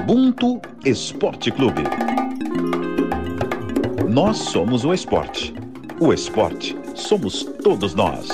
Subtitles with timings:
[0.00, 1.82] Ubuntu Esporte Clube.
[4.08, 5.52] Nós somos o esporte.
[6.00, 8.28] O esporte somos todos nós.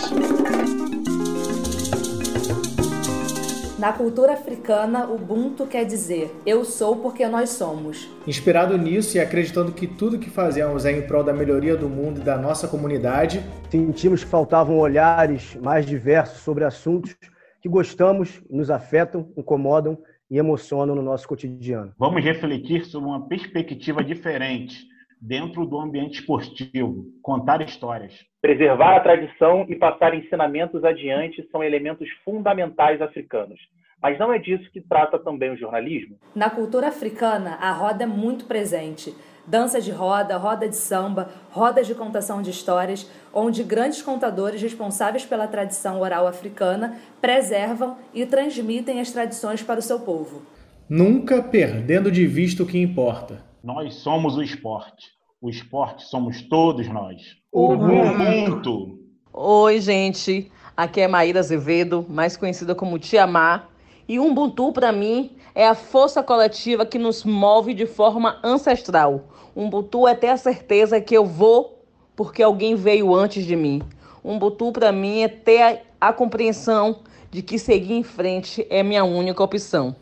[3.78, 8.08] Na cultura africana, Ubuntu quer dizer eu sou porque nós somos.
[8.26, 12.20] Inspirado nisso e acreditando que tudo que fazemos é em prol da melhoria do mundo
[12.20, 17.16] e da nossa comunidade, sentimos que faltavam olhares mais diversos sobre assuntos
[17.60, 19.98] que gostamos, nos afetam, incomodam
[20.34, 21.92] e emocionam no nosso cotidiano.
[21.96, 24.84] Vamos refletir sobre uma perspectiva diferente
[25.20, 28.12] dentro do ambiente esportivo, contar histórias.
[28.42, 33.60] Preservar a tradição e passar ensinamentos adiante são elementos fundamentais africanos.
[34.02, 36.18] Mas não é disso que trata também o jornalismo?
[36.34, 39.14] Na cultura africana, a roda é muito presente.
[39.46, 45.26] Dança de roda, roda de samba, rodas de contação de histórias, onde grandes contadores responsáveis
[45.26, 50.42] pela tradição oral africana preservam e transmitem as tradições para o seu povo.
[50.88, 53.44] Nunca perdendo de vista o que importa.
[53.62, 55.12] Nós somos o esporte.
[55.40, 57.20] O esporte somos todos nós.
[57.52, 58.98] Ubuntu!
[59.30, 60.50] Oi, gente.
[60.74, 63.64] Aqui é Maíra Azevedo, mais conhecida como Tia Má.
[64.08, 69.28] E Ubuntu, para mim, é a força coletiva que nos move de forma ancestral.
[69.54, 71.84] Ubuntu é ter a certeza que eu vou
[72.16, 73.82] porque alguém veio antes de mim.
[74.22, 79.04] Ubuntu, para mim, é ter a, a compreensão de que seguir em frente é minha
[79.04, 79.94] única opção.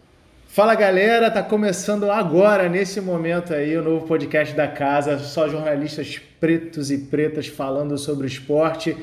[0.46, 6.20] Fala galera, tá começando agora, nesse momento aí, o novo podcast da casa, só jornalistas
[6.38, 8.94] pretos e pretas falando sobre esporte.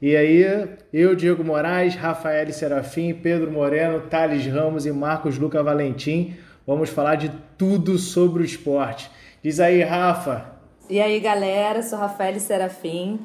[0.00, 0.44] E aí,
[0.92, 7.16] eu, Diego Moraes, Rafael Serafim, Pedro Moreno, Thales Ramos e Marcos Luca Valentim, vamos falar
[7.16, 9.10] de tudo sobre o esporte.
[9.42, 10.52] Diz aí, Rafa.
[10.88, 13.18] E aí, galera, sou Rafael Serafim,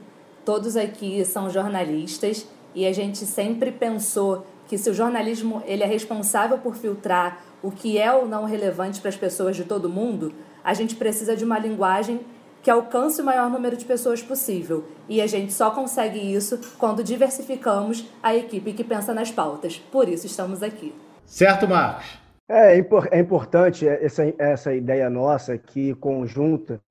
[0.44, 5.86] todos aqui são jornalistas e a gente sempre pensou que se o jornalismo ele é
[5.86, 10.34] responsável por filtrar o que é ou não relevante para as pessoas de todo mundo,
[10.64, 12.22] a gente precisa de uma linguagem
[12.64, 14.86] que alcance o maior número de pessoas possível.
[15.08, 19.78] E a gente só consegue isso quando diversificamos a equipe que pensa nas pautas.
[19.92, 20.96] Por isso estamos aqui.
[21.28, 22.27] Certo, Marcos?
[22.50, 22.78] É,
[23.12, 26.82] é importante essa, essa ideia nossa aqui, conjunta,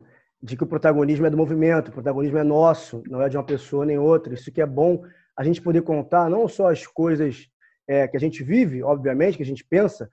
[0.43, 3.44] de que o protagonismo é do movimento, o protagonismo é nosso, não é de uma
[3.44, 4.34] pessoa nem outra.
[4.34, 5.03] Isso que é bom
[5.37, 7.49] a gente poder contar não só as coisas
[7.89, 10.11] é, que a gente vive, obviamente, que a gente pensa,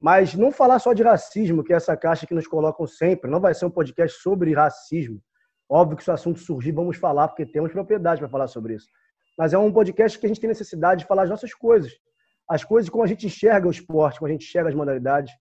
[0.00, 3.30] mas não falar só de racismo, que é essa caixa que nos colocam sempre.
[3.30, 5.22] Não vai ser um podcast sobre racismo.
[5.70, 8.88] Óbvio que se o assunto surgir, vamos falar, porque temos propriedade para falar sobre isso.
[9.38, 11.92] Mas é um podcast que a gente tem necessidade de falar as nossas coisas.
[12.48, 15.32] As coisas como a gente enxerga o esporte, como a gente enxerga as modalidades.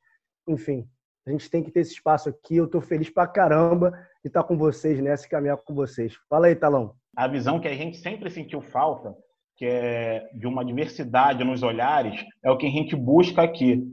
[0.47, 0.87] Enfim,
[1.25, 2.57] a gente tem que ter esse espaço aqui.
[2.57, 3.91] Eu estou feliz pra caramba
[4.23, 6.15] de estar com vocês nessa e caminhar com vocês.
[6.29, 6.95] Fala aí, Talão.
[7.15, 9.15] A visão que a gente sempre sentiu falta,
[9.57, 13.83] que é de uma diversidade nos olhares, é o que a gente busca aqui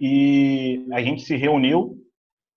[0.00, 1.96] e a gente se reuniu,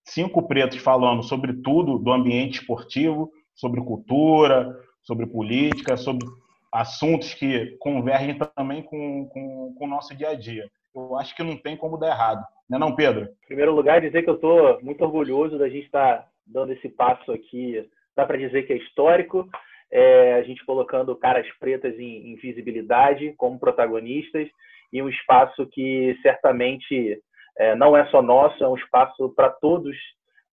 [0.05, 6.25] cinco pretos falando sobre tudo do ambiente esportivo, sobre cultura, sobre política, sobre
[6.71, 10.69] assuntos que convergem também com, com, com o nosso dia a dia.
[10.95, 12.43] Eu acho que não tem como dar errado.
[12.69, 13.23] Não é não, Pedro?
[13.43, 16.89] Em primeiro lugar, dizer que eu estou muito orgulhoso da gente estar tá dando esse
[16.89, 17.87] passo aqui.
[18.15, 19.47] Dá para dizer que é histórico.
[19.91, 24.47] É, a gente colocando caras pretas em, em visibilidade como protagonistas
[24.91, 27.21] e um espaço que certamente
[27.57, 29.95] é, não é só nosso, é um espaço para todos,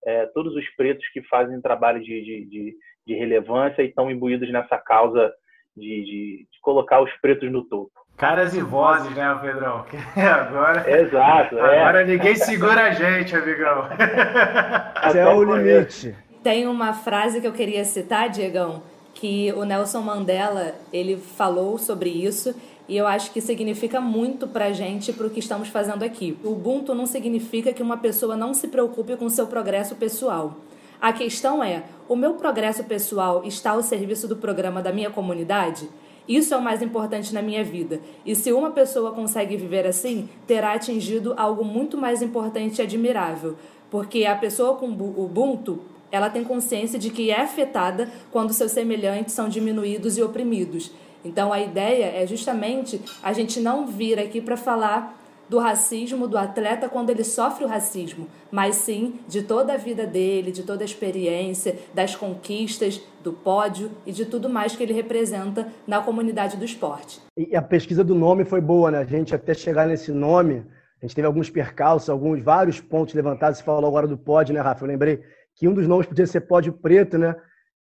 [0.05, 2.77] é, todos os pretos que fazem trabalho de, de, de,
[3.07, 5.33] de relevância e estão imbuídos nessa causa
[5.79, 7.91] de, de, de, colocar os pretos no topo.
[8.17, 9.85] Caras e vozes, né, Pedrão?
[10.15, 11.57] agora, Exato.
[11.57, 11.81] É.
[11.81, 13.87] Agora ninguém segura a gente, amigão.
[14.95, 16.15] Até é o limite.
[16.43, 22.09] Tem uma frase que eu queria citar, Diegão, que o Nelson Mandela ele falou sobre
[22.09, 22.55] isso
[22.89, 26.35] e eu acho que significa muito pra gente pro que estamos fazendo aqui.
[26.43, 30.55] O Ubuntu não significa que uma pessoa não se preocupe com seu progresso pessoal.
[31.01, 35.89] A questão é: o meu progresso pessoal está ao serviço do programa da minha comunidade?
[36.27, 37.99] Isso é o mais importante na minha vida.
[38.23, 43.55] E se uma pessoa consegue viver assim, terá atingido algo muito mais importante e admirável.
[43.89, 45.79] Porque a pessoa com Ubuntu,
[46.11, 50.91] ela tem consciência de que é afetada quando seus semelhantes são diminuídos e oprimidos.
[51.25, 55.18] Então a ideia é justamente a gente não vir aqui para falar
[55.49, 60.05] do racismo do atleta quando ele sofre o racismo, mas sim de toda a vida
[60.05, 64.93] dele, de toda a experiência, das conquistas, do pódio e de tudo mais que ele
[64.93, 67.19] representa na comunidade do esporte.
[67.35, 68.99] E a pesquisa do nome foi boa, né?
[68.99, 70.63] A gente até chegar nesse nome,
[71.01, 73.57] a gente teve alguns percalços, alguns vários pontos levantados.
[73.57, 74.85] Você falou agora do pódio, né, Rafa?
[74.85, 75.21] Eu lembrei
[75.55, 77.35] que um dos nomes podia ser pódio preto, né?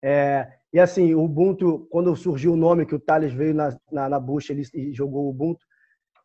[0.02, 4.08] É, e assim, o Ubuntu, quando surgiu o nome que o Thales veio na, na,
[4.08, 5.66] na bucha ele, e jogou o Ubuntu,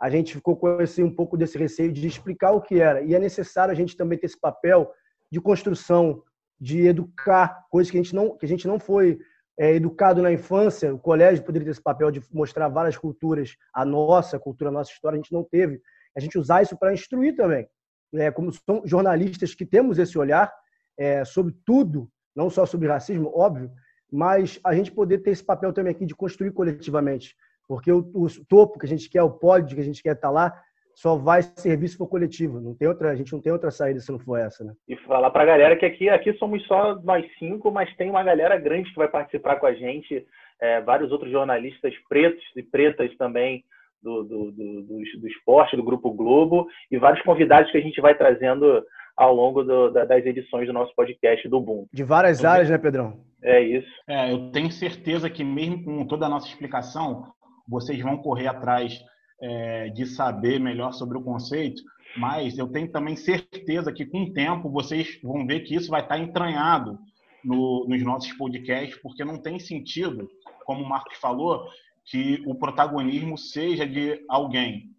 [0.04, 3.00] a gente ficou com esse, um pouco desse receio de explicar o que era.
[3.00, 4.92] E é necessário a gente também ter esse papel
[5.32, 6.22] de construção,
[6.60, 9.18] de educar, coisas que a gente não, que a gente não foi
[9.58, 10.94] é, educado na infância.
[10.94, 14.92] O colégio poderia ter esse papel de mostrar várias culturas, a nossa cultura, a nossa
[14.92, 15.80] história, a gente não teve.
[16.14, 17.66] A gente usar isso para instruir também.
[18.14, 20.52] É, como são jornalistas que temos esse olhar
[20.98, 23.70] é, sobre tudo, não só sobre racismo, óbvio,
[24.12, 27.34] mas a gente poder ter esse papel também aqui de construir coletivamente.
[27.68, 30.28] Porque o, o topo que a gente quer, o pódio que a gente quer estar
[30.28, 30.52] tá lá,
[30.94, 32.60] só vai servir se for coletivo.
[32.60, 34.72] Não tem outra, a gente não tem outra saída se não for essa, né?
[34.88, 38.22] E falar para a galera que aqui, aqui somos só nós cinco, mas tem uma
[38.22, 40.24] galera grande que vai participar com a gente,
[40.60, 43.64] é, vários outros jornalistas pretos e pretas também
[44.02, 48.00] do, do, do, do, do esporte, do Grupo Globo, e vários convidados que a gente
[48.00, 48.84] vai trazendo
[49.16, 51.86] ao longo do, das edições do nosso podcast do Boom.
[51.92, 53.20] De várias áreas, né, Pedrão?
[53.42, 53.88] É isso.
[54.08, 57.32] É, eu tenho certeza que mesmo com toda a nossa explicação,
[57.66, 58.98] vocês vão correr atrás
[59.40, 61.82] é, de saber melhor sobre o conceito,
[62.16, 66.02] mas eu tenho também certeza que com o tempo vocês vão ver que isso vai
[66.02, 66.98] estar entranhado
[67.44, 70.28] no, nos nossos podcasts, porque não tem sentido,
[70.64, 71.68] como o Marcos falou,
[72.04, 74.90] que o protagonismo seja de alguém.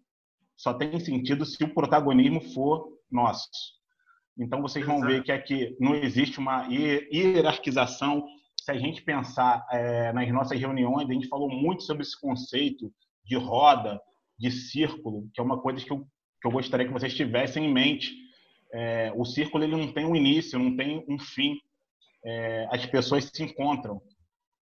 [0.56, 3.48] Só tem sentido se o protagonismo for nosso.
[4.38, 8.26] Então vocês vão ver que aqui não existe uma hierarquização
[8.66, 12.92] se a gente pensar é, nas nossas reuniões, a gente falou muito sobre esse conceito
[13.24, 14.00] de roda,
[14.36, 16.00] de círculo, que é uma coisa que eu,
[16.42, 18.12] que eu gostaria que vocês tivessem em mente.
[18.74, 21.56] É, o círculo ele não tem um início, não tem um fim.
[22.24, 24.02] É, as pessoas se encontram.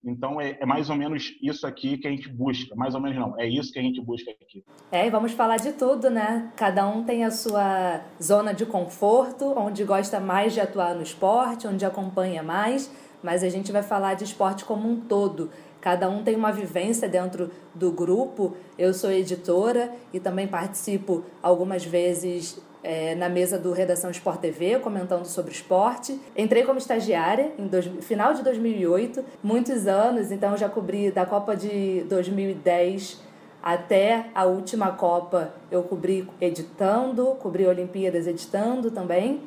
[0.05, 2.77] Então é, é, mais ou menos isso aqui que a gente busca.
[2.77, 4.63] Mais ou menos não, é isso que a gente busca aqui.
[4.93, 6.53] É, e vamos falar de tudo, né?
[6.57, 11.67] Cada um tem a sua zona de conforto, onde gosta mais de atuar no esporte,
[11.67, 12.93] onde acompanha mais
[13.25, 15.51] mas a gente vai falar de esporte como um todo.
[15.81, 18.55] Cada um tem uma vivência dentro do grupo.
[18.79, 24.79] Eu sou editora e também participo algumas vezes é, na mesa do Redação Sport TV,
[24.79, 26.21] comentando sobre esporte.
[26.37, 31.57] Entrei como estagiária em dois, final de 2008, muitos anos, então já cobri da Copa
[31.57, 33.23] de 2010
[33.63, 35.55] até a última Copa.
[35.71, 39.41] Eu cobri editando, cobri Olimpíadas editando também.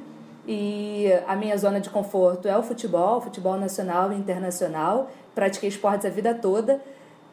[0.48, 5.12] E a minha zona de conforto é o futebol, futebol nacional e internacional.
[5.36, 6.80] Pratiquei esportes a vida toda.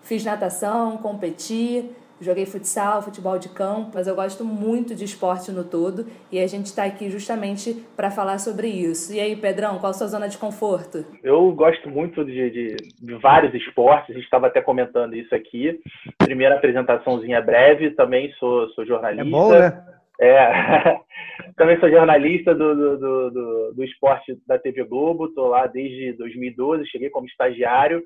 [0.03, 1.89] Fiz natação, competi,
[2.21, 6.47] joguei futsal, futebol de campo, mas eu gosto muito de esporte no todo e a
[6.47, 9.15] gente está aqui justamente para falar sobre isso.
[9.15, 11.05] E aí, Pedrão, qual a sua zona de conforto?
[11.23, 15.81] Eu gosto muito de, de, de vários esportes, a gente estava até comentando isso aqui.
[16.19, 19.27] Primeira apresentaçãozinha breve, também sou, sou jornalista.
[19.27, 19.85] É bom, né?
[20.21, 20.37] É,
[21.57, 22.99] também sou jornalista do, do,
[23.31, 28.03] do, do, esporte da TV Globo, estou lá desde 2012, cheguei como estagiário.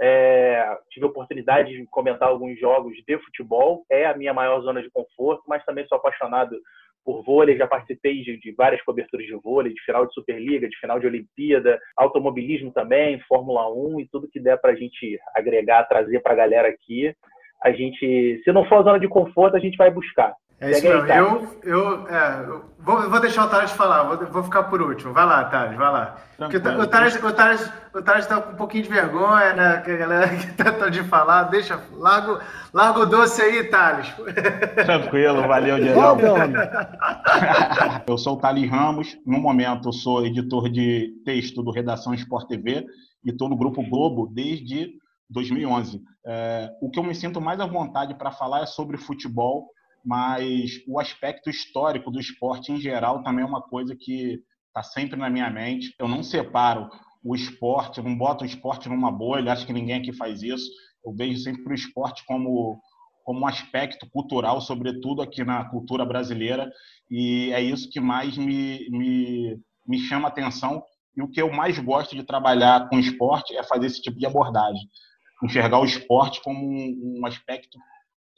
[0.00, 4.80] É, tive a oportunidade de comentar alguns jogos de futebol, é a minha maior zona
[4.80, 6.56] de conforto, mas também sou apaixonado
[7.04, 10.78] por vôlei, já participei de, de várias coberturas de vôlei, de final de Superliga, de
[10.78, 15.88] final de Olimpíada, automobilismo também, Fórmula 1 e tudo que der para a gente agregar,
[15.88, 17.12] trazer para a galera aqui.
[17.64, 20.34] A gente, se não for a zona de conforto, a gente vai buscar.
[20.60, 21.06] É isso mesmo.
[21.06, 25.12] Eu, eu, é, eu vou, vou deixar o Thales falar, vou, vou ficar por último.
[25.12, 26.16] Vai lá, Thales, vai lá.
[26.36, 29.80] Porque o Thales, o Thales, o Thales tá com um pouquinho de vergonha, né?
[29.82, 31.44] Que a galera que tá de falar.
[31.44, 32.40] Deixa, larga,
[32.72, 34.12] larga o doce aí, Thales.
[34.84, 36.00] Tranquilo, valeu, Diego.
[38.08, 39.16] eu sou o Thales Ramos.
[39.24, 42.84] No momento, eu sou editor de texto do Redação Sport TV
[43.24, 44.90] e estou no Grupo Globo desde
[45.30, 46.00] 2011.
[46.26, 49.68] É, o que eu me sinto mais à vontade para falar é sobre futebol
[50.08, 55.18] mas o aspecto histórico do esporte em geral também é uma coisa que está sempre
[55.18, 55.94] na minha mente.
[55.98, 56.88] Eu não separo
[57.22, 60.66] o esporte, não boto o esporte numa bolha, acho que ninguém aqui faz isso.
[61.04, 62.80] Eu vejo sempre o esporte como,
[63.22, 66.72] como um aspecto cultural, sobretudo aqui na cultura brasileira,
[67.10, 70.82] e é isso que mais me, me, me chama atenção.
[71.14, 74.24] E o que eu mais gosto de trabalhar com esporte é fazer esse tipo de
[74.24, 74.88] abordagem.
[75.44, 77.78] Enxergar o esporte como um, um aspecto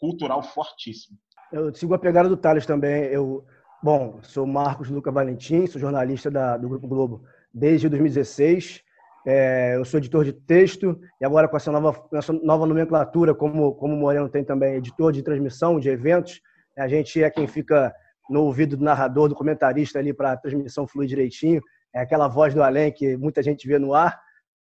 [0.01, 1.17] cultural fortíssimo.
[1.53, 3.05] Eu sigo a pegada do Thales também.
[3.07, 3.45] Eu,
[3.83, 8.83] bom, sou Marcos Luca Valentim, sou jornalista da, do Grupo Globo desde 2016.
[9.27, 13.75] É, eu sou editor de texto e agora com essa nova, essa nova nomenclatura, como,
[13.75, 16.41] como o Moreno tem também editor de transmissão de eventos,
[16.79, 17.93] a gente é quem fica
[18.31, 21.61] no ouvido do narrador, do comentarista ali para a transmissão fluir direitinho.
[21.93, 24.21] É aquela voz do além que muita gente vê no ar.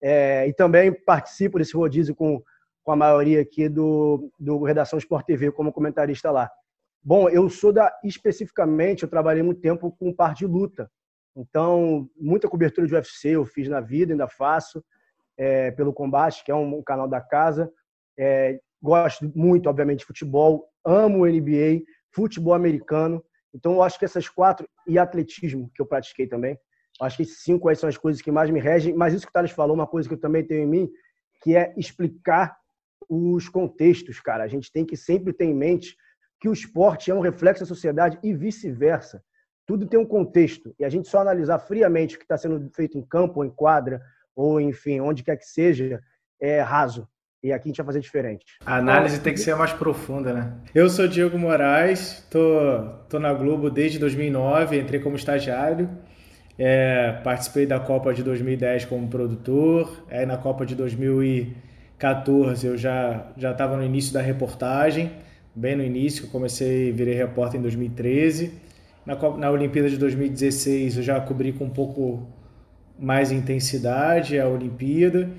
[0.02, 2.42] É, e também participo desse rodízio com,
[2.82, 6.50] com a maioria aqui do, do Redação Sport TV como comentarista lá.
[7.02, 10.90] Bom, eu sou da especificamente, eu trabalhei muito tempo com parte de luta.
[11.34, 14.84] Então, muita cobertura de UFC eu fiz na vida, ainda faço,
[15.36, 17.72] é, pelo Combate, que é um, um canal da casa.
[18.18, 20.68] É, gosto muito, obviamente, de futebol.
[20.84, 23.24] amo o NBA, futebol americano.
[23.54, 26.58] Então, eu acho que essas quatro, e atletismo, que eu pratiquei também,
[27.00, 28.94] acho que cinco aí são as coisas que mais me regem.
[28.94, 30.90] Mas isso que o Thales falou, uma coisa que eu também tenho em mim,
[31.42, 32.54] que é explicar
[33.08, 34.44] os contextos, cara.
[34.44, 35.96] A gente tem que sempre ter em mente
[36.40, 39.22] que o esporte é um reflexo da sociedade e vice-versa.
[39.66, 40.74] Tudo tem um contexto.
[40.78, 43.50] E a gente só analisar friamente o que está sendo feito em campo, ou em
[43.50, 44.00] quadra,
[44.34, 46.00] ou enfim, onde quer que seja,
[46.40, 47.06] é raso.
[47.42, 48.44] E aqui a gente vai fazer diferente.
[48.66, 50.52] A análise tem que ser mais profunda, né?
[50.74, 52.40] Eu sou Diego Moraes, tô,
[53.08, 55.88] tô na Globo desde 2009, entrei como estagiário.
[56.58, 60.04] É, participei da Copa de 2010 como produtor.
[60.10, 65.10] Aí na Copa de 2014 eu já já estava no início da reportagem,
[65.54, 66.24] bem no início.
[66.24, 68.52] Eu comecei, virei repórter em 2013.
[69.04, 72.26] Na, na Olimpíada de 2016 eu já cobri com um pouco
[72.98, 75.30] mais intensidade a Olimpíada.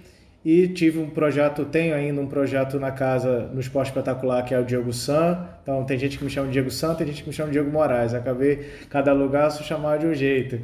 [0.44, 4.60] E tive um projeto, tenho ainda um projeto na casa, no Esporte Espetacular, que é
[4.60, 5.48] o Diego San.
[5.62, 7.54] Então tem gente que me chama de Diego San, tem gente que me chama de
[7.54, 8.16] Diego Moraes.
[8.16, 10.60] Acabei, cada lugar, se chamar de um jeito.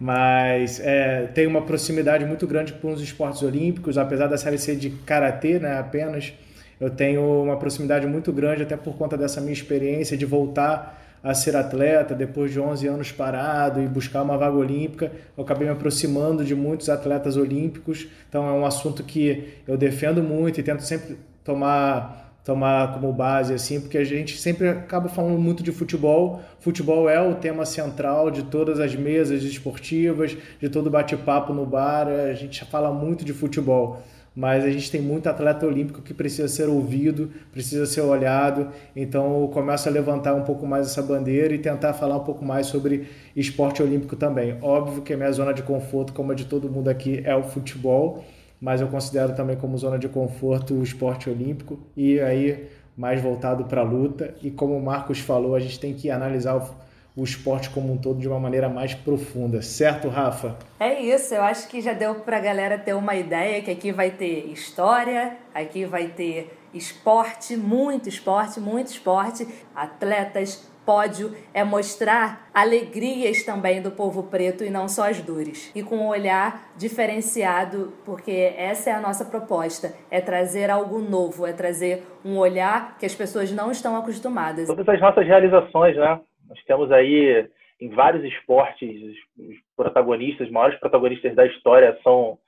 [0.00, 4.74] Mas é, tem uma proximidade muito grande com os esportes olímpicos, apesar da série ser
[4.74, 6.32] de karatê, né, apenas.
[6.80, 11.34] Eu tenho uma proximidade muito grande, até por conta dessa minha experiência de voltar a
[11.34, 15.12] ser atleta depois de 11 anos parado e buscar uma vaga olímpica.
[15.36, 20.22] Eu acabei me aproximando de muitos atletas olímpicos, então é um assunto que eu defendo
[20.22, 25.38] muito e tento sempre tomar tomar como base assim, porque a gente sempre acaba falando
[25.38, 26.40] muito de futebol.
[26.58, 32.08] Futebol é o tema central de todas as mesas esportivas, de todo bate-papo no bar,
[32.08, 34.02] a gente fala muito de futebol
[34.34, 38.68] mas a gente tem muito atleta olímpico que precisa ser ouvido, precisa ser olhado.
[38.94, 42.44] Então eu começo a levantar um pouco mais essa bandeira e tentar falar um pouco
[42.44, 44.56] mais sobre esporte olímpico também.
[44.62, 47.42] Óbvio que a minha zona de conforto, como a de todo mundo aqui, é o
[47.42, 48.24] futebol,
[48.60, 53.64] mas eu considero também como zona de conforto o esporte olímpico e aí mais voltado
[53.64, 54.34] para a luta.
[54.42, 56.89] E como o Marcos falou, a gente tem que analisar o
[57.20, 60.56] o esporte como um todo de uma maneira mais profunda, certo, Rafa?
[60.78, 63.92] É isso, eu acho que já deu para a galera ter uma ideia que aqui
[63.92, 72.48] vai ter história, aqui vai ter esporte, muito esporte, muito esporte, atletas, pódio, é mostrar
[72.54, 75.70] alegrias também do povo preto e não só as dores.
[75.74, 81.46] E com um olhar diferenciado, porque essa é a nossa proposta, é trazer algo novo,
[81.46, 84.66] é trazer um olhar que as pessoas não estão acostumadas.
[84.68, 86.18] Todas as nossas realizações, né?
[86.50, 87.48] Nós temos aí
[87.80, 92.38] em vários esportes os protagonistas, os maiores protagonistas da história são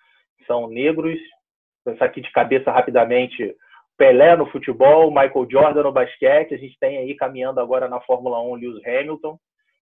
[0.46, 1.18] são negros.
[1.84, 3.56] Pensar aqui de cabeça rapidamente,
[3.96, 8.42] Pelé no futebol, Michael Jordan no basquete, a gente tem aí caminhando agora na Fórmula
[8.42, 9.38] 1 Lewis Hamilton.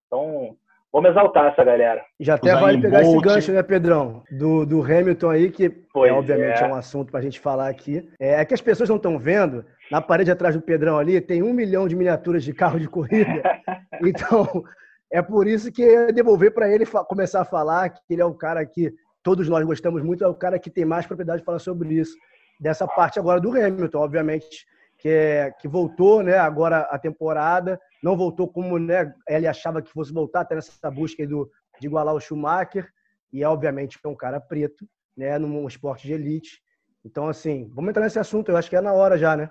[0.07, 0.57] Então,
[0.93, 2.03] vamos exaltar essa galera.
[2.19, 4.23] Já até vale pegar esse gancho, né, Pedrão?
[4.31, 6.67] Do, do Hamilton aí, que é, obviamente é.
[6.67, 8.09] é um assunto para a gente falar aqui.
[8.19, 11.43] É, é que as pessoas não estão vendo, na parede atrás do Pedrão ali, tem
[11.43, 13.43] um milhão de miniaturas de carro de corrida.
[14.03, 14.65] Então,
[15.13, 18.33] é por isso que eu devolver para ele começar a falar que ele é o
[18.33, 18.91] cara que
[19.23, 22.17] todos nós gostamos muito, é o cara que tem mais propriedade de falar sobre isso.
[22.59, 24.67] Dessa parte agora do Hamilton, obviamente,
[25.01, 29.91] que, é, que voltou né, agora a temporada, não voltou como né, ele achava que
[29.91, 32.87] fosse voltar, até nessa busca do, de igualar o Schumacher,
[33.33, 34.85] e é obviamente é um cara preto,
[35.17, 36.61] né, num esporte de elite.
[37.05, 39.51] Então, assim, vamos entrar nesse assunto, eu acho que é na hora já, né?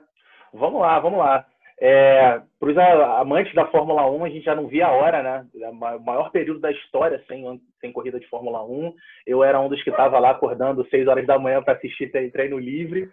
[0.54, 1.46] Vamos lá, vamos lá.
[1.82, 5.48] É, Para os amantes da Fórmula 1, a gente já não via a hora, né?
[5.72, 8.94] O maior período da história sem, sem corrida de Fórmula 1.
[9.26, 12.60] Eu era um dos que estava lá acordando 6 horas da manhã para assistir treino
[12.60, 13.10] livre.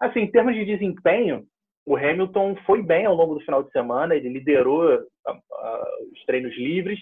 [0.00, 1.46] Assim, em termos de desempenho,
[1.88, 6.22] o Hamilton foi bem ao longo do final de semana, ele liderou uh, uh, os
[6.26, 6.98] treinos livres,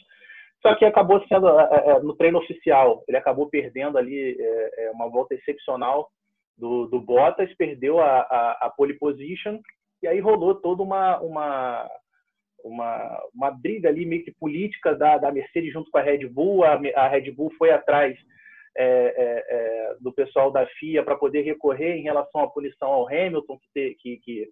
[0.63, 5.11] só que acabou sendo uh, no treino oficial, ele acabou perdendo ali é, é, uma
[5.11, 6.09] volta excepcional
[6.57, 9.59] do, do Bottas, perdeu a, a, a pole position
[10.01, 11.91] e aí rolou toda uma, uma,
[12.63, 16.63] uma, uma briga ali meio que política da, da Mercedes junto com a Red Bull.
[16.65, 18.17] A, a Red Bull foi atrás
[18.79, 23.09] é, é, é, do pessoal da FIA para poder recorrer em relação à punição ao
[23.09, 24.49] Hamilton, que, que, que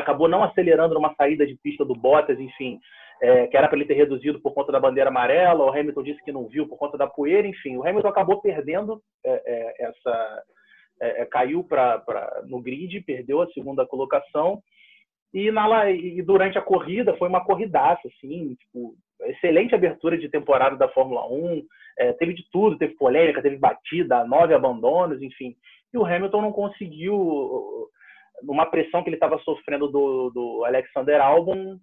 [0.00, 2.78] acabou não acelerando numa saída de pista do Bottas, enfim,
[3.20, 5.64] é, que era para ele ter reduzido por conta da bandeira amarela.
[5.64, 9.00] O Hamilton disse que não viu por conta da poeira, enfim, o Hamilton acabou perdendo
[9.24, 10.42] é, é, essa
[11.00, 14.62] é, é, caiu pra, pra, no grid, perdeu a segunda colocação.
[15.32, 20.76] E, na, e durante a corrida foi uma corridaça, assim, tipo, excelente abertura de temporada
[20.76, 21.62] da Fórmula 1,
[21.98, 25.56] é, teve de tudo, teve polêmica, teve batida, nove abandonos, enfim.
[25.92, 27.88] E o Hamilton não conseguiu,
[28.42, 31.78] numa pressão que ele estava sofrendo do, do Alexander Albon,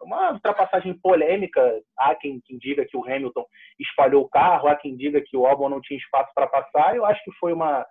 [0.00, 1.80] uma ultrapassagem polêmica.
[1.98, 3.44] Há quem, quem, diga que o Hamilton
[3.80, 6.96] espalhou o carro, há quem diga que o Albon não tinha espaço para passar.
[6.96, 7.84] Eu acho que foi uma,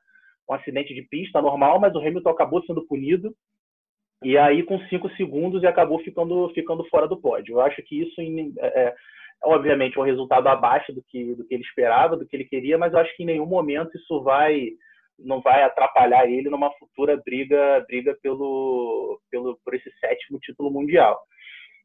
[0.50, 3.34] um acidente de pista normal, mas o Hamilton acabou sendo punido.
[4.24, 7.56] e aí com cinco segundos e acabou ficando, ficando fora do pódio.
[7.56, 8.22] Eu acho que isso,
[8.60, 8.96] é, é
[9.44, 12.78] obviamente, é um resultado abaixo do que, do que ele esperava, do que ele queria,
[12.78, 14.70] mas eu acho que em nenhum momento isso vai
[15.24, 21.20] não vai atrapalhar ele numa futura briga briga pelo, pelo por esse sétimo título mundial.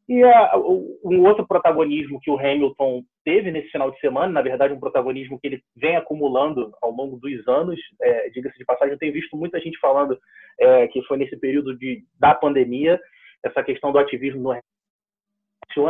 [0.08, 4.72] E a, um outro protagonismo que o Hamilton teve nesse final de semana, na verdade,
[4.72, 8.98] um protagonismo que ele vem acumulando ao longo dos anos, é, diga-se de passagem, eu
[8.98, 10.16] tenho visto muita gente falando
[10.60, 13.00] é, que foi nesse período de, da pandemia,
[13.44, 14.52] essa questão do ativismo no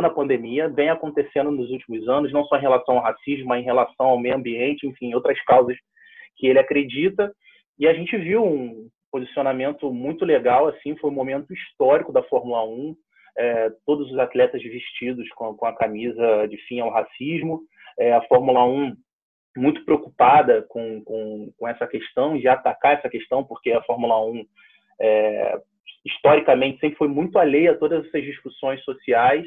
[0.01, 3.65] na pandemia, vem acontecendo nos últimos anos, não só em relação ao racismo, mas em
[3.65, 5.77] relação ao meio ambiente, enfim, outras causas
[6.37, 7.33] que ele acredita.
[7.77, 12.63] E a gente viu um posicionamento muito legal, assim, foi um momento histórico da Fórmula
[12.65, 12.95] 1,
[13.37, 17.61] é, todos os atletas vestidos com, com, a camisa de fim ao racismo,
[17.99, 18.95] é, a Fórmula 1
[19.55, 24.45] muito preocupada com, com, com, essa questão, de atacar essa questão, porque a Fórmula 1
[25.01, 25.61] é,
[26.05, 29.45] historicamente sempre foi muito alheia a todas essas discussões sociais,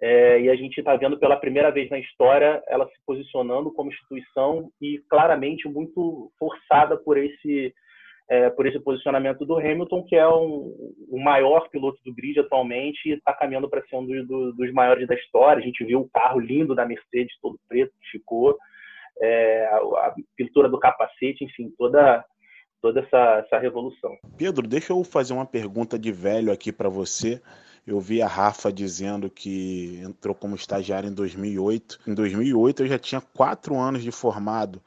[0.00, 3.90] é, e a gente está vendo pela primeira vez na história ela se posicionando como
[3.90, 7.74] instituição e claramente muito forçada por esse
[8.30, 10.72] é, por esse posicionamento do Hamilton, que é um,
[11.08, 14.72] o maior piloto do grid atualmente e está caminhando para ser um do, do, dos
[14.72, 15.60] maiores da história.
[15.60, 18.56] A gente viu o carro lindo da Mercedes, todo preto, ficou,
[19.20, 22.24] é, a, a, pintura do capacete, enfim, toda,
[22.80, 24.16] toda essa, essa revolução.
[24.38, 27.42] Pedro, deixa eu fazer uma pergunta de velho aqui para você.
[27.86, 32.00] Eu vi a Rafa dizendo que entrou como estagiário em 2008.
[32.06, 34.82] Em 2008 eu já tinha quatro anos de formado.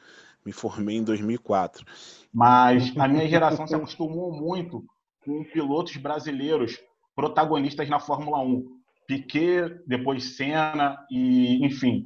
[0.45, 1.85] Me formei em 2004.
[2.33, 4.83] Mas a minha geração se acostumou muito
[5.23, 6.79] com pilotos brasileiros
[7.15, 8.63] protagonistas na Fórmula 1.
[9.07, 12.03] Piquet, depois Senna e enfim.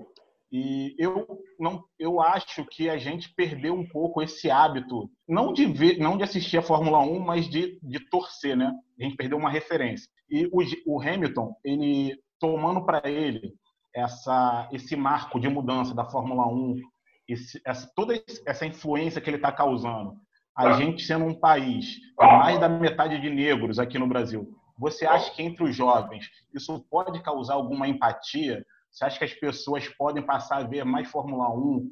[0.51, 1.27] E eu
[1.59, 6.17] não eu acho que a gente perdeu um pouco esse hábito, não de ver, não
[6.17, 8.71] de assistir a Fórmula 1, mas de, de torcer, né?
[8.99, 10.09] A gente perdeu uma referência.
[10.29, 13.53] E o, o Hamilton, ele tomando para ele
[13.95, 16.79] essa esse marco de mudança da Fórmula 1
[17.27, 18.13] esse, essa, toda
[18.45, 20.15] essa influência que ele está causando,
[20.55, 25.33] a gente sendo um país mais da metade de negros aqui no Brasil, você acha
[25.33, 28.65] que entre os jovens isso pode causar alguma empatia?
[28.91, 31.91] Você acha que as pessoas podem passar a ver mais Fórmula 1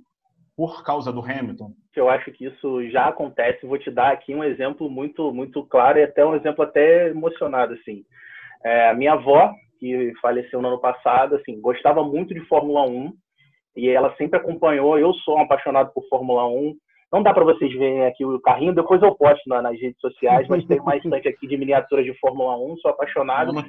[0.56, 1.74] por causa do Hamilton?
[1.96, 3.66] Eu acho que isso já acontece.
[3.66, 7.74] Vou te dar aqui um exemplo muito muito claro e até um exemplo até emocionado
[7.74, 8.06] assim.
[8.66, 13.14] É, a minha avó que faleceu no ano passado, assim, gostava muito de Fórmula 1
[13.76, 14.98] e ela sempre acompanhou.
[14.98, 16.76] Eu sou um apaixonado por Fórmula 1.
[17.14, 20.48] Não dá para vocês verem aqui o carrinho, depois eu posto na, nas redes sociais,
[20.48, 23.54] mas tem uma estante aqui de miniaturas de Fórmula 1, sou apaixonado.
[23.54, 23.64] Não,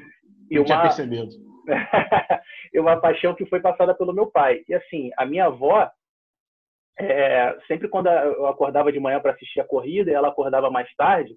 [0.50, 0.64] e uma...
[0.64, 1.28] tinha percebido.
[2.72, 4.62] e uma paixão que foi passada pelo meu pai.
[4.66, 5.88] E assim, a minha avó,
[6.98, 11.36] é, sempre quando eu acordava de manhã para assistir a corrida, ela acordava mais tarde,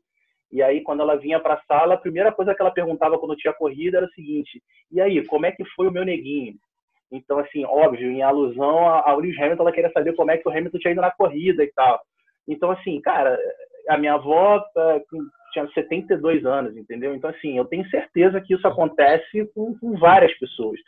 [0.52, 3.36] e aí quando ela vinha para a sala, a primeira coisa que ela perguntava quando
[3.36, 6.56] tinha corrida era o seguinte: e aí, como é que foi o meu neguinho?
[7.12, 10.52] Então, assim, óbvio, em alusão a, Lewis Hamilton, ela queria saber como é que o
[10.52, 12.00] Hamilton tinha ido na corrida e tal.
[12.48, 13.38] Então, assim, cara,
[13.88, 15.20] a minha avó uh,
[15.52, 17.16] tinha 72 anos, entendeu?
[17.16, 20.80] Então, assim, eu tenho certeza que isso acontece com, com várias pessoas.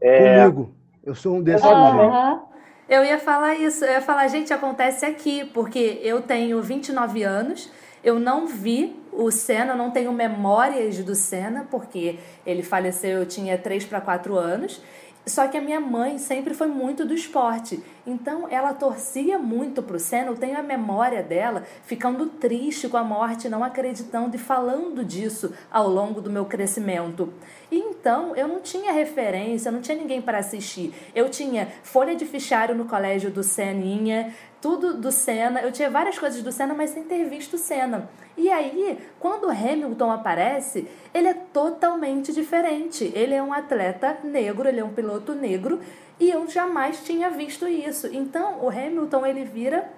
[0.00, 0.44] É...
[0.44, 0.74] Comigo.
[1.04, 1.64] Eu sou um desses.
[1.64, 2.40] Uhum.
[2.88, 3.84] Eu ia falar isso.
[3.84, 7.72] Eu ia falar, gente, acontece aqui, porque eu tenho 29 anos,
[8.06, 13.58] eu não vi o Senna, não tenho memórias do Senna, porque ele faleceu, eu tinha
[13.58, 14.80] 3 para 4 anos.
[15.26, 17.82] Só que a minha mãe sempre foi muito do esporte.
[18.06, 20.28] Então ela torcia muito pro Senna.
[20.28, 25.52] Eu tenho a memória dela ficando triste com a morte, não acreditando e falando disso
[25.68, 27.34] ao longo do meu crescimento.
[27.72, 30.94] E então eu não tinha referência, não tinha ninguém para assistir.
[31.12, 34.32] Eu tinha folha de fichário no colégio do Seninha,
[34.66, 35.60] tudo do Senna.
[35.60, 38.10] Eu tinha várias coisas do Senna, mas sem ter visto o Senna.
[38.36, 43.12] E aí, quando o Hamilton aparece, ele é totalmente diferente.
[43.14, 45.78] Ele é um atleta negro, ele é um piloto negro,
[46.18, 48.08] e eu jamais tinha visto isso.
[48.08, 49.88] Então, o Hamilton ele vira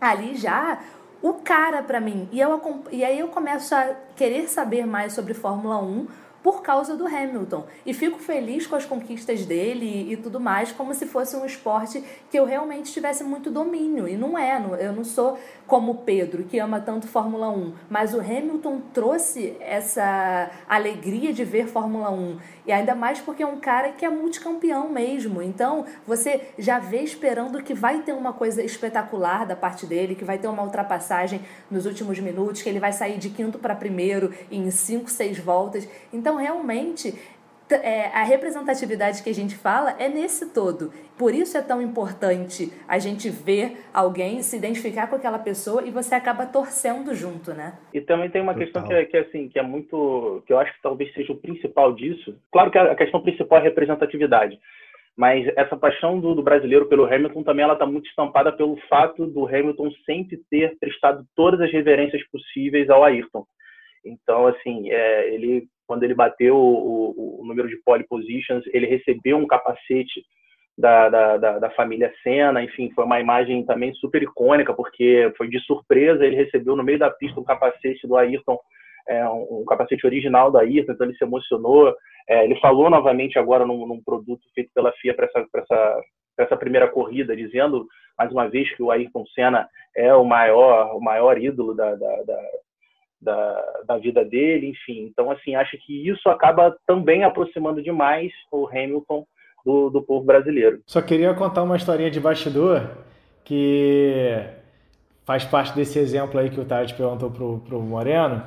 [0.00, 0.78] ali já
[1.20, 2.28] o cara para mim.
[2.30, 6.06] E, eu, e aí eu começo a querer saber mais sobre Fórmula 1
[6.48, 7.66] por causa do Hamilton.
[7.84, 12.02] E fico feliz com as conquistas dele e, tudo mais, como se fosse um esporte
[12.30, 14.08] que eu realmente tivesse muito domínio.
[14.08, 18.14] E não é, eu não sou como o Pedro, que ama tanto Fórmula 1, mas
[18.14, 22.38] o Hamilton trouxe essa alegria de ver Fórmula 1.
[22.66, 25.42] E ainda mais porque é um cara que é multicampeão mesmo.
[25.42, 30.24] Então, você já vê esperando que vai ter uma coisa espetacular da parte dele, que
[30.24, 34.32] vai ter uma ultrapassagem nos últimos minutos, que ele vai sair de quinto para primeiro
[34.50, 35.86] em cinco, seis voltas.
[36.10, 37.14] Então, realmente,
[37.74, 40.90] é, a representatividade que a gente fala é nesse todo.
[41.18, 45.90] Por isso é tão importante a gente ver alguém, se identificar com aquela pessoa e
[45.90, 47.78] você acaba torcendo junto, né?
[47.92, 48.66] E também tem uma Total.
[48.66, 51.32] questão que é, que é, assim, que é muito, que eu acho que talvez seja
[51.32, 52.38] o principal disso.
[52.50, 54.58] Claro que a questão principal é a representatividade,
[55.16, 59.26] mas essa paixão do, do brasileiro pelo Hamilton também ela está muito estampada pelo fato
[59.26, 63.44] do Hamilton sempre ter prestado todas as reverências possíveis ao Ayrton.
[64.04, 69.38] Então, assim, é, ele quando ele bateu o, o, número de pole positions, ele recebeu
[69.38, 70.22] um capacete
[70.76, 75.48] da, da, da, da, família Senna, enfim, foi uma imagem também super icônica, porque foi
[75.48, 78.58] de surpresa, ele recebeu no meio da pista um capacete do Ayrton,
[79.08, 81.96] é, um, um, capacete original do Ayrton, então ele se emocionou.
[82.28, 86.00] É, ele falou novamente agora num, num, produto feito pela FIA para essa, essa,
[86.38, 91.00] essa primeira corrida, dizendo mais uma vez que o Ayrton Senna é o maior, o
[91.00, 92.38] maior ídolo da, da, da
[93.20, 95.08] da, da vida dele, enfim.
[95.10, 99.26] Então, assim, acho que isso acaba também aproximando demais o Hamilton
[99.64, 100.80] do, do povo brasileiro.
[100.86, 102.88] Só queria contar uma historinha de bastidor
[103.44, 104.36] que
[105.24, 108.42] faz parte desse exemplo aí que o Tade perguntou pro, pro Moreno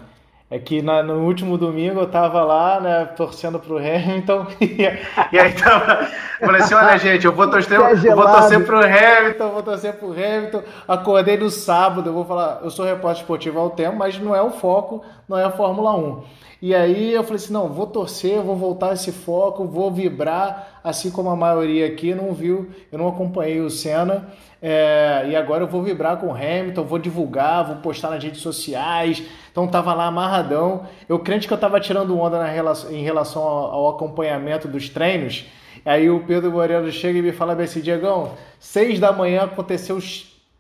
[0.52, 4.82] é que na, no último domingo eu tava lá, né, torcendo pro Hamilton, e,
[5.32, 6.06] e aí tava.
[6.42, 10.12] Falei assim: olha, gente, eu vou torcer, eu vou torcer pro Hamilton, vou torcer pro
[10.12, 10.62] Hamilton.
[10.86, 14.42] Acordei no sábado, eu vou falar, eu sou repórter esportivo ao tempo, mas não é
[14.42, 16.24] o foco, não é a Fórmula 1.
[16.62, 21.12] E aí eu falei assim: não, vou torcer, vou voltar esse foco, vou vibrar, assim
[21.12, 24.28] como a maioria aqui não viu, eu não acompanhei o Senna.
[24.62, 28.42] É, e agora eu vou vibrar com o Hamilton, vou divulgar, vou postar nas redes
[28.42, 29.24] sociais.
[29.52, 30.86] Então tava lá amarradão.
[31.10, 35.46] Eu crente que eu tava tirando onda relação, em relação ao, ao acompanhamento dos treinos.
[35.84, 40.00] Aí o Pedro Moreno chega e me fala assim, Diegão, seis da manhã aconteceu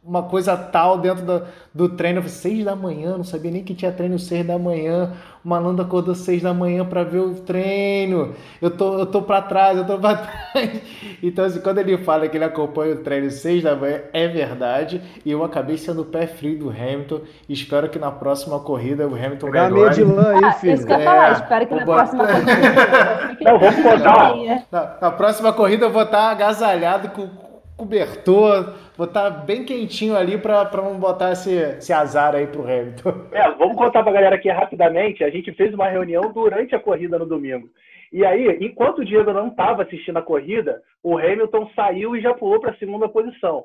[0.03, 2.17] uma coisa tal dentro do, do treino.
[2.17, 5.13] Eu falei, seis da manhã, não sabia nem que tinha treino seis da manhã.
[5.45, 8.33] O malandro acordou seis da manhã para ver o treino.
[8.59, 10.17] Eu tô, eu tô para trás, eu tô para
[10.51, 10.81] trás.
[11.21, 15.01] Então, assim, quando ele fala que ele acompanha o treino seis da manhã, é verdade.
[15.23, 17.21] E eu acabei sendo o pé frio do Hamilton.
[17.47, 19.73] Espero que na próxima corrida o Hamilton melhore.
[19.73, 20.73] meia de lã aí, filho.
[20.73, 23.37] Ah, isso que eu ia falar, é, espero que na próxima corrida...
[23.41, 24.35] não, vamos contar.
[24.71, 27.50] Na, na próxima corrida eu vou estar agasalhado com
[27.81, 33.11] cobertor, vou estar bem quentinho ali para não botar esse, esse azar aí pro Hamilton.
[33.33, 35.23] É, vamos contar pra galera aqui rapidamente.
[35.23, 37.69] A gente fez uma reunião durante a corrida no domingo.
[38.13, 42.33] E aí, enquanto o Diego não estava assistindo a corrida, o Hamilton saiu e já
[42.33, 43.63] pulou para a segunda posição.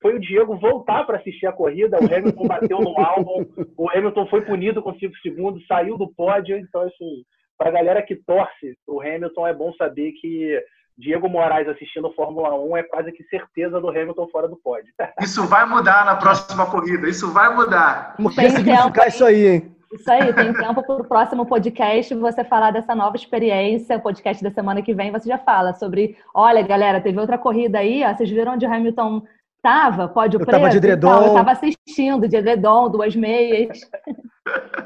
[0.00, 3.46] Foi o Diego voltar para assistir a corrida, o Hamilton bateu no álbum,
[3.76, 6.56] o Hamilton foi punido com 5 segundos, saiu do pódio.
[6.56, 7.22] Então, assim,
[7.56, 10.58] para a galera que torce o Hamilton, é bom saber que
[10.96, 14.92] Diego Moraes assistindo Fórmula 1 é quase que certeza do Hamilton fora do pódio.
[15.20, 18.14] Isso vai mudar na próxima corrida, isso vai mudar.
[18.16, 19.76] Como que significar isso aí, hein?
[19.92, 23.96] Isso aí, tem tempo para o próximo podcast você falar dessa nova experiência.
[23.96, 27.78] O podcast da semana que vem você já fala sobre: olha, galera, teve outra corrida
[27.78, 29.22] aí, ó, vocês viram onde o Hamilton
[29.56, 30.08] estava?
[30.08, 30.58] Pódio eu preto?
[30.58, 31.22] Tava de edredom.
[31.22, 33.80] Eu estava assistindo, de edredom, duas meias.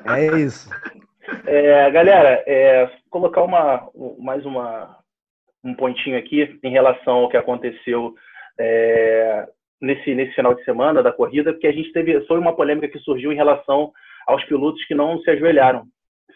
[0.07, 0.69] É isso.
[1.47, 3.89] É, galera, é, colocar uma,
[4.19, 4.96] mais uma,
[5.67, 8.15] um pontinho aqui em relação ao que aconteceu
[8.59, 9.47] é,
[9.81, 12.99] nesse, nesse final de semana da corrida, porque a gente teve foi uma polêmica que
[13.01, 13.93] surgiu em relação
[14.27, 15.85] aos pilotos que não se ajoelharam.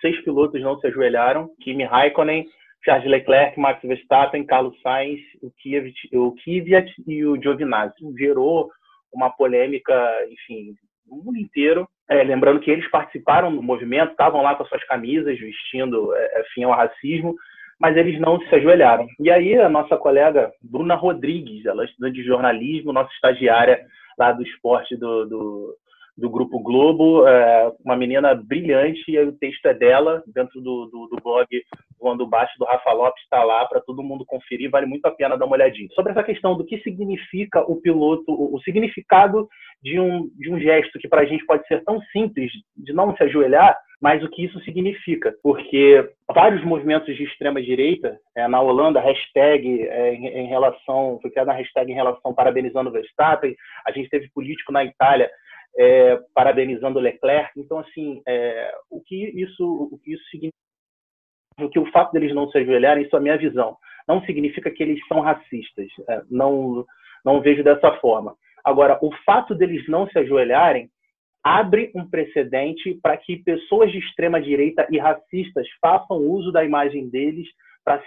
[0.01, 2.47] Seis pilotos não se ajoelharam: Kimi Raikkonen,
[2.85, 7.95] Charles Leclerc, Max Verstappen, Carlos Sainz, o Kvyat, o Kvyat e o Giovinazzi.
[8.19, 8.71] Gerou
[9.13, 9.95] uma polêmica,
[10.31, 10.75] enfim,
[11.07, 11.89] no mundo inteiro.
[12.09, 16.41] É, lembrando que eles participaram do movimento, estavam lá com as suas camisas, vestindo é,
[16.41, 17.37] é fim ao racismo,
[17.81, 19.07] mas eles não se ajoelharam.
[19.19, 23.81] E aí a nossa colega Bruna Rodrigues, ela é estudante de jornalismo, nossa estagiária
[24.19, 25.77] lá do esporte do, do,
[26.17, 31.07] do Grupo Globo, é uma menina brilhante, e o texto é dela, dentro do, do,
[31.07, 31.47] do blog
[31.99, 35.39] Voando Baixo, do Rafa Lopes, está lá para todo mundo conferir, vale muito a pena
[35.39, 35.89] dar uma olhadinha.
[35.95, 39.49] Sobre essa questão do que significa o piloto, o, o significado
[39.83, 43.17] de um, de um gesto que para a gente pode ser tão simples, de não
[43.17, 48.61] se ajoelhar, mas o que isso significa, porque vários movimentos de extrema direita, é, na
[48.61, 53.55] Holanda, hashtag é, em, em, relação, foi criada a hashtag em relação parabenizando Verstappen,
[53.87, 55.31] a gente teve político na Itália
[55.77, 60.57] é, parabenizando Leclerc, então assim, é, o que isso, o que isso significa,
[61.61, 63.77] o que o fato deles não se ajoelharem, isso é a minha visão,
[64.09, 66.87] não significa que eles são racistas, é, não,
[67.23, 68.35] não vejo dessa forma.
[68.65, 70.91] Agora, o fato deles não se ajoelharem
[71.43, 77.09] abre um precedente para que pessoas de extrema direita e racistas façam uso da imagem
[77.09, 77.49] deles
[77.85, 78.03] para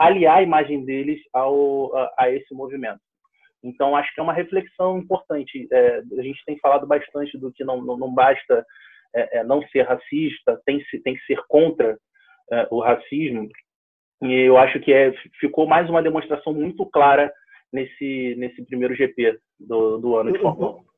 [0.00, 3.00] aliar a imagem deles ao, a, a, esse movimento.
[3.62, 5.68] Então, acho que é uma reflexão importante.
[5.72, 8.66] É, a gente tem falado bastante do que não, não, não basta
[9.14, 11.96] é, é não ser racista, tem, tem que ser contra
[12.50, 13.48] é, o racismo.
[14.22, 17.32] E eu acho que é, ficou mais uma demonstração muito clara
[17.72, 20.91] nesse, nesse primeiro GP do, do ano de Fórmula 1.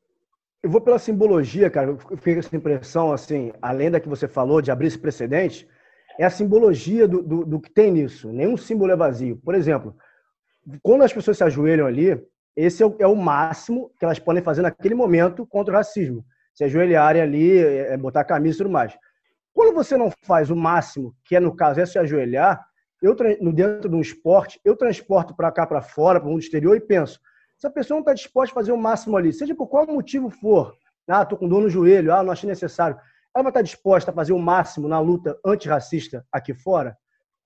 [0.65, 1.91] Eu vou pela simbologia, cara.
[1.91, 5.69] Eu fiquei com essa impressão, assim, além da que você falou, de abrir esse precedente,
[6.17, 8.33] é a simbologia do, do, do, que tem nisso.
[8.33, 9.37] Nenhum símbolo é vazio.
[9.45, 9.95] Por exemplo,
[10.81, 12.19] quando as pessoas se ajoelham ali,
[12.55, 16.25] esse é o, é o máximo que elas podem fazer naquele momento contra o racismo.
[16.51, 18.97] Se ajoelharem ali, é, é botar camisa e tudo mais.
[19.53, 22.65] Quando você não faz o máximo, que é no caso é se ajoelhar,
[23.03, 26.41] eu no dentro de um esporte, eu transporto para cá para fora, para o mundo
[26.41, 27.19] exterior e penso,
[27.57, 30.29] se a pessoa não está disposta a fazer o máximo ali, seja por qual motivo
[30.29, 30.75] for,
[31.07, 32.97] ah, estou com dor no joelho, ah, não achei necessário,
[33.35, 36.97] ela vai estar disposta a fazer o máximo na luta antirracista aqui fora?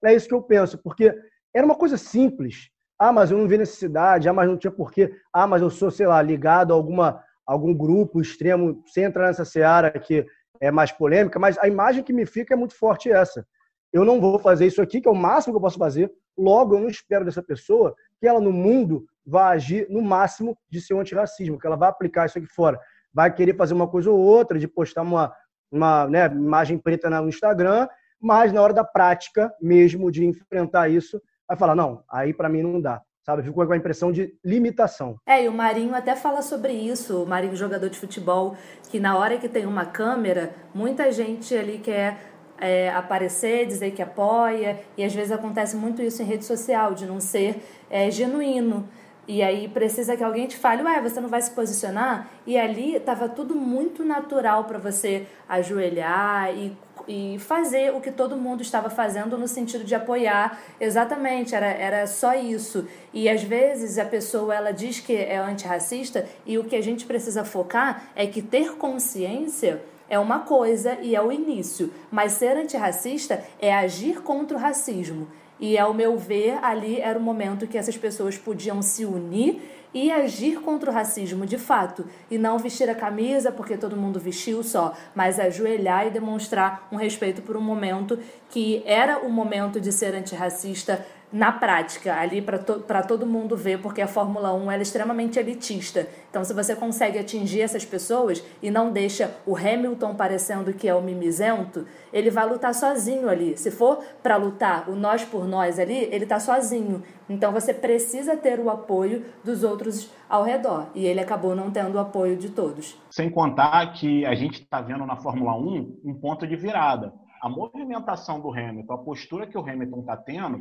[0.03, 1.13] É isso que eu penso, porque
[1.53, 2.69] era uma coisa simples.
[2.97, 5.89] Ah, mas eu não vi necessidade, ah, mas não tinha porquê, ah, mas eu sou,
[5.89, 10.25] sei lá, ligado a alguma, algum grupo extremo, sem entrar nessa seara que
[10.59, 13.47] é mais polêmica, mas a imagem que me fica é muito forte essa.
[13.91, 16.75] Eu não vou fazer isso aqui, que é o máximo que eu posso fazer, logo
[16.75, 20.99] eu não espero dessa pessoa que ela no mundo vá agir no máximo de seu
[20.99, 22.79] antirracismo, que ela vai aplicar isso aqui fora.
[23.13, 25.33] Vai querer fazer uma coisa ou outra, de postar uma,
[25.71, 27.87] uma né, imagem preta no Instagram,
[28.19, 32.63] mas na hora da prática mesmo de enfrentar isso, vai falar, não, aí para mim
[32.63, 33.01] não dá.
[33.25, 35.15] Sabe, ficou com a impressão de limitação.
[35.27, 38.55] É, e o Marinho até fala sobre isso, o Marinho jogador de futebol,
[38.89, 42.17] que na hora que tem uma câmera, muita gente ali quer
[42.57, 47.05] é, aparecer, dizer que apoia, e às vezes acontece muito isso em rede social, de
[47.05, 48.87] não ser é, genuíno.
[49.29, 52.27] E aí precisa que alguém te fale, ué, você não vai se posicionar?
[52.47, 56.75] E ali estava tudo muito natural para você ajoelhar e,
[57.07, 60.59] e fazer o que todo mundo estava fazendo no sentido de apoiar.
[60.81, 62.87] Exatamente, era, era só isso.
[63.13, 67.05] E às vezes a pessoa ela diz que é antirracista e o que a gente
[67.05, 72.57] precisa focar é que ter consciência é uma coisa e é o início, mas ser
[72.57, 75.27] antirracista é agir contra o racismo.
[75.59, 79.61] E, ao meu ver, ali era o momento que essas pessoas podiam se unir
[79.93, 84.19] e agir contra o racismo de fato, e não vestir a camisa porque todo mundo
[84.19, 88.19] vestiu só, mas ajoelhar e demonstrar um respeito por um momento
[88.49, 93.81] que era o momento de ser antirracista na prática, ali para to todo mundo ver,
[93.81, 96.07] porque a Fórmula 1 é extremamente elitista.
[96.29, 100.93] Então, se você consegue atingir essas pessoas e não deixa o Hamilton parecendo que é
[100.93, 103.55] o mimizento, ele vai lutar sozinho ali.
[103.57, 107.03] Se for para lutar o nós por nós ali, ele está sozinho.
[107.29, 110.87] Então, você precisa ter o apoio dos outros ao redor.
[110.95, 112.99] E ele acabou não tendo o apoio de todos.
[113.11, 117.13] Sem contar que a gente está vendo na Fórmula 1 um ponto de virada.
[117.41, 120.59] A movimentação do Hamilton, a postura que o Hamilton está tendo,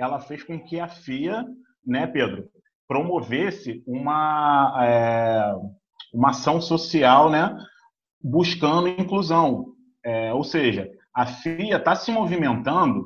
[0.00, 1.44] ela fez com que a FIA,
[1.86, 2.48] né, Pedro,
[2.88, 5.54] promovesse uma, é,
[6.12, 7.54] uma ação social, né,
[8.22, 9.66] buscando inclusão.
[10.04, 13.04] É, ou seja, a FIA está se movimentando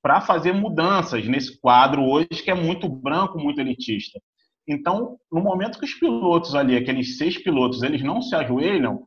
[0.00, 4.18] para fazer mudanças nesse quadro hoje que é muito branco, muito elitista.
[4.66, 9.06] Então, no momento que os pilotos ali, aqueles seis pilotos, eles não se ajoelham, o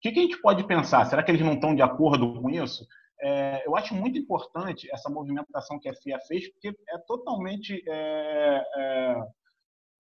[0.00, 1.04] que, que a gente pode pensar?
[1.06, 2.86] Será que eles não estão de acordo com isso?
[3.22, 8.64] É, eu acho muito importante essa movimentação que a FIA fez, porque é totalmente é,
[8.76, 9.22] é,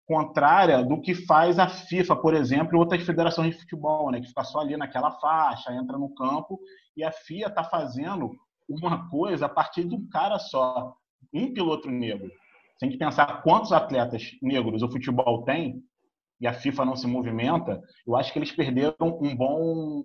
[0.05, 4.27] contrária do que faz a FIFA, por exemplo, e outras federações de futebol, né, que
[4.27, 6.59] fica só ali naquela faixa, entra no campo,
[6.95, 8.31] e a FIA está fazendo
[8.69, 10.93] uma coisa a partir de um cara só,
[11.33, 12.29] um piloto negro.
[12.79, 15.81] A gente pensar quantos atletas negros o futebol tem,
[16.39, 20.03] e a FIFA não se movimenta, eu acho que eles perderam um bom,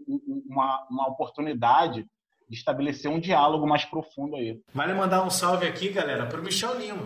[0.49, 2.07] uma, uma oportunidade
[2.53, 4.61] estabelecer um diálogo mais profundo aí.
[4.75, 7.05] Vale mandar um salve aqui, galera, para o Michel Lima.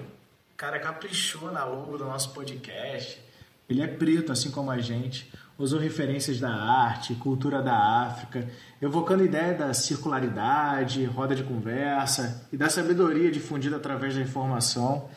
[0.53, 3.21] O cara caprichou na logo do nosso podcast.
[3.69, 5.31] Ele é preto, assim como a gente.
[5.59, 8.49] Usou referências da arte, cultura da África,
[8.81, 15.09] evocando ideia da circularidade, roda de conversa e da sabedoria difundida através da informação.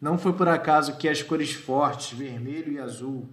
[0.00, 3.28] Não foi por acaso que as cores fortes, vermelho e azul,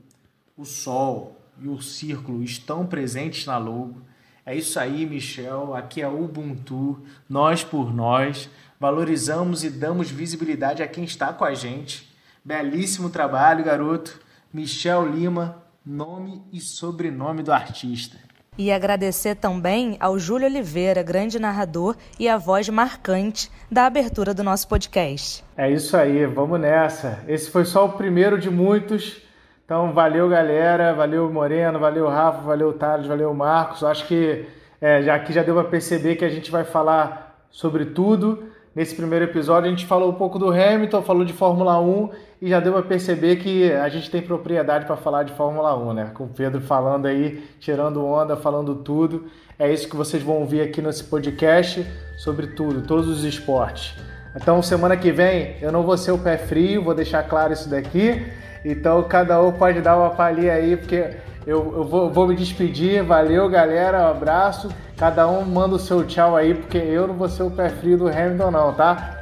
[0.56, 4.02] o sol e o círculo estão presentes na logo
[4.46, 5.74] é isso aí, Michel.
[5.74, 8.50] Aqui é Ubuntu, nós por nós.
[8.80, 12.12] Valorizamos e damos visibilidade a quem está com a gente.
[12.44, 14.20] Belíssimo trabalho, garoto.
[14.54, 18.18] Michel Lima, nome e sobrenome do artista.
[18.58, 24.44] E agradecer também ao Júlio Oliveira, grande narrador e a voz marcante da abertura do
[24.44, 25.44] nosso podcast.
[25.58, 27.24] É isso aí, vamos nessa.
[27.28, 29.22] Esse foi só o primeiro de muitos.
[29.66, 30.94] Então, valeu, galera.
[30.94, 31.80] Valeu, Moreno.
[31.80, 32.42] Valeu, Rafa.
[32.42, 33.08] Valeu, Thales.
[33.08, 33.84] Valeu, Marcos.
[33.84, 34.46] Acho que
[34.82, 38.44] é, já aqui já deu para perceber que a gente vai falar sobre tudo.
[38.76, 42.10] Nesse primeiro episódio, a gente falou um pouco do Hamilton, falou de Fórmula 1
[42.42, 45.94] e já deu para perceber que a gente tem propriedade para falar de Fórmula 1,
[45.94, 46.12] né?
[46.14, 49.28] Com o Pedro falando aí, tirando onda, falando tudo.
[49.58, 51.86] É isso que vocês vão ouvir aqui nesse podcast
[52.18, 53.96] sobre tudo, todos os esportes.
[54.36, 57.70] Então, semana que vem eu não vou ser o pé frio, vou deixar claro isso
[57.70, 58.26] daqui.
[58.64, 63.04] Então, cada um pode dar uma palhinha aí, porque eu, eu vou, vou, me despedir.
[63.04, 64.04] Valeu, galera.
[64.04, 64.70] Um abraço.
[64.98, 67.98] Cada um manda o seu tchau aí, porque eu não vou ser o pé frio
[67.98, 69.20] do Hamilton, não, tá?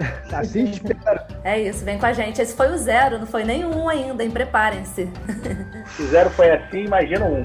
[0.32, 1.20] Assim espero.
[1.44, 2.40] É isso, vem com a gente.
[2.40, 4.30] Esse foi o zero, não foi nenhum ainda, hein?
[4.30, 5.10] Preparem-se.
[5.96, 7.42] Se zero foi assim, imagina um.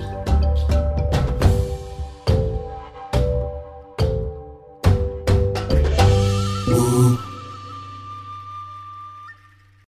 [6.69, 7.19] Ooh.